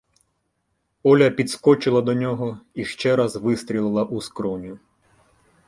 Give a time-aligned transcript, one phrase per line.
[1.03, 4.79] Оля підскочила до нього і ще раз вистрелила у скроню.